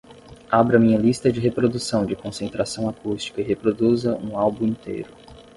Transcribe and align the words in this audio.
Abra 0.49 0.79
minha 0.79 0.97
lista 0.97 1.31
de 1.31 1.39
reprodução 1.39 2.07
de 2.07 2.15
concentração 2.15 2.89
acústica 2.89 3.39
e 3.39 3.43
reproduza 3.43 4.17
um 4.17 4.35
álbum 4.35 4.65
inteiro 4.65 5.11